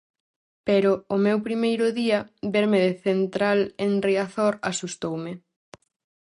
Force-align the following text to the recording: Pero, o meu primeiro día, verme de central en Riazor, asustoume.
Pero, 0.67 0.91
o 1.15 1.17
meu 1.25 1.37
primeiro 1.47 1.85
día, 1.99 2.19
verme 2.55 2.79
de 2.85 2.93
central 3.05 3.59
en 3.85 3.91
Riazor, 4.07 4.53
asustoume. 4.71 5.33